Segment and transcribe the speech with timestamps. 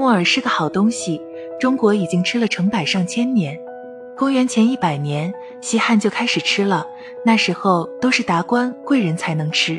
[0.00, 1.20] 木耳是个好东西，
[1.60, 3.60] 中国已经吃了成百上千年。
[4.16, 5.30] 公元前一百年，
[5.60, 6.86] 西汉就开始吃了，
[7.22, 9.78] 那时候都是达官贵人才能吃。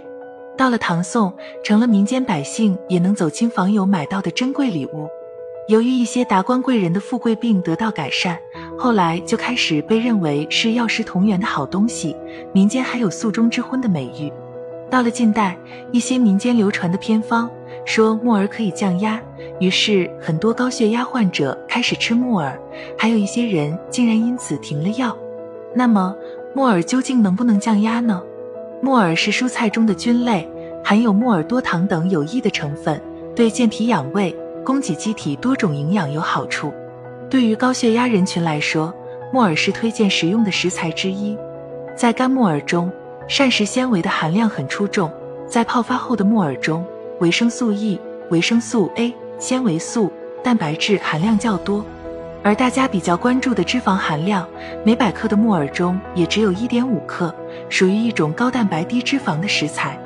[0.56, 5.10] 到了唐宋，成了民间百姓也能走亲访友买到的珍贵礼物。
[5.68, 8.38] 由于一些达官贵人的富贵病得到改善，
[8.78, 12.16] 后来就开始被认为是药食同源的好东西，
[12.54, 14.32] 民间还有素中之荤的美誉。
[14.88, 15.58] 到了近代，
[15.92, 17.50] 一些民间流传的偏方
[17.86, 19.22] 说木耳可以降压，
[19.60, 22.58] 于是很多高血压患者开始吃木耳，
[22.98, 25.18] 还有一些人竟然因此停了药。
[25.74, 26.16] 那么
[26.54, 28.22] 木耳究竟能不能降压呢？
[28.82, 30.48] 木耳是蔬菜中的菌类，
[30.84, 33.02] 含有木耳多糖等有益的成分，
[33.36, 34.36] 对健脾养胃。
[34.64, 36.72] 供给机体多种营养有好处，
[37.32, 38.94] 对于高血压人群来说，
[39.34, 41.36] 木耳是推荐食用的食材之一。
[41.96, 42.92] 在干木耳中，
[43.28, 45.10] 膳食纤维的含量很出众；
[45.48, 46.86] 在泡发后的木耳中，
[47.22, 48.00] 维生素 E、
[48.32, 50.12] 维生素 A、纤维素、
[50.44, 51.86] 蛋白质含量较多。
[52.42, 54.50] 而大家比较关注的脂肪含量，
[54.84, 57.32] 每百克的木耳中也只有一点五克，
[57.70, 60.00] 属于一种高蛋白低脂肪的食材。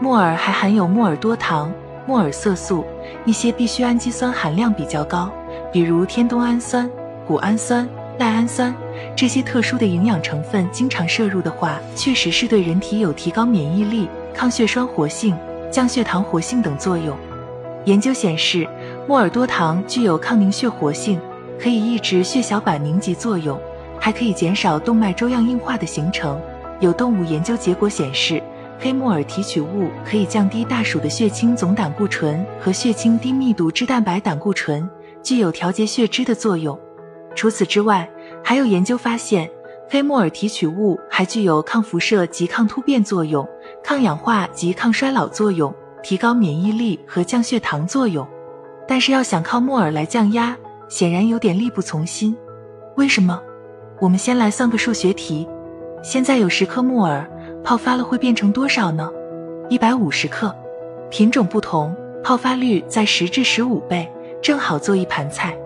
[0.00, 1.70] 木耳还含有木耳多糖。
[2.06, 2.82] 木耳色素、
[3.26, 5.30] 一些必需氨基酸含量比较高，
[5.70, 6.90] 比如天冬氨酸、
[7.26, 7.86] 谷氨酸、
[8.18, 8.74] 赖氨酸
[9.14, 15.34] 这些特殊的营养成分，经常摄入的话，确实是对人体有提高免疫力、抗血栓活性、
[15.74, 17.16] 降血糖活性等作用。
[17.84, 18.64] 研究显示，
[19.08, 21.20] 木耳多糖具有抗凝血活性，
[21.58, 23.60] 可以抑制血小板凝集作用，
[23.98, 26.40] 还可以减少动脉粥样硬化的形成。
[26.78, 28.40] 有动物研究结果显示。
[28.78, 34.88] 黑木耳提取物可以降低大鼠的血清总胆固醇和血清低密度脂蛋白胆固醇，
[35.22, 36.78] 具有调节血脂的作用。
[37.34, 38.08] 除此之外，
[38.42, 39.48] 还有研究发现，
[39.94, 43.48] 黑木耳提取物还具有抗辐射及抗突变作用、
[43.80, 48.26] 抗氧化及抗衰老作用，提高免疫力和降血糖作用。
[48.88, 50.56] 但是要想靠木耳来降压，
[50.88, 52.36] 显然有点力不从心。
[52.96, 53.40] 为什么？
[54.00, 55.46] 我们先来算个数学题：
[56.02, 57.24] 现在有十克木耳。
[57.62, 59.08] 泡发了会变成多少呢？
[59.68, 60.52] 一百五十克，
[61.08, 64.10] 品种不同，泡发率在十至十五倍，
[64.42, 65.56] 正好做一盘菜。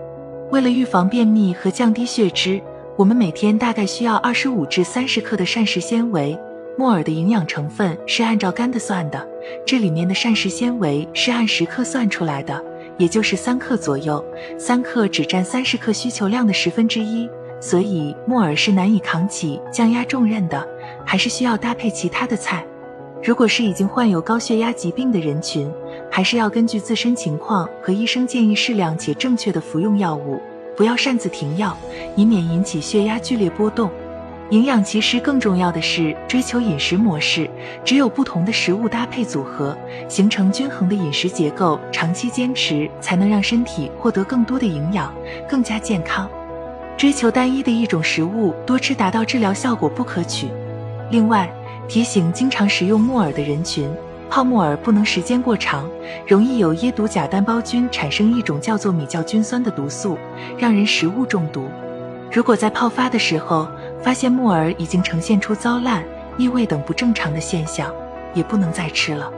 [0.51, 2.61] 为了预防便秘和降低血脂，
[2.99, 6.37] 我们每天大概需要二十五至三十克的膳食纤维。
[6.77, 9.25] 木耳的营养成分是按照干的算的，
[9.65, 12.61] 这里面的膳食纤维是按十克算出来的，
[12.97, 14.21] 也就是三克左右。
[14.57, 17.29] 三克只占三十克需求量的十分之一，
[17.61, 20.67] 所以木耳是难以扛起降压重任的。
[21.05, 22.65] 还是需要搭配其他的菜。
[23.23, 25.71] 如果是已经患有高血压疾病的人群，
[26.11, 30.41] 还是要根据自身情况和医生建议适量且正确的服用药物，
[30.79, 31.75] 不要擅自停药，
[32.15, 33.91] 以免引起血压剧烈波动。
[34.49, 37.49] 营养其实更重要的是追求饮食模式，
[37.83, 45.13] 只有不同的食物搭配组合，形成均衡的饮食结构，长期坚持才能让身体获得更多的营养，
[45.49, 46.29] 更加健康。
[46.95, 50.47] 追求单一的一种食物多吃达到治疗效果不可取。
[51.11, 51.53] 另外，
[51.89, 53.85] 提醒经常食用木耳的人群，
[54.29, 55.89] 泡木耳不能时间过长，
[56.27, 60.17] 容易有椰毒假单胞菌产生一种叫做米酵菌酸的毒素，
[60.57, 61.67] 让人食物中毒。
[62.31, 63.67] 如果在泡发的时候
[64.03, 66.03] 发现木耳已经呈现出糟烂、
[66.37, 67.91] 异味等不正常的现象，
[68.35, 69.31] 也不能再吃了。